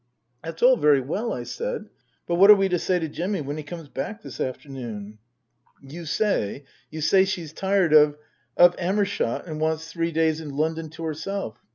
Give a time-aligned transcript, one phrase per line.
[0.43, 1.85] "That's all very well," I said,"
[2.27, 5.19] but what are we to say to Jimmy when he comes back this afternoon?""
[5.93, 8.17] You say you say she's tired of
[8.57, 11.59] of Amershott and wants three days in London to herself.